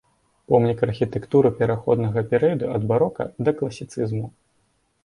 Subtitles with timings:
[0.51, 4.27] Помнік архітэктуры пераходнага перыяду ад барока да класіцызму.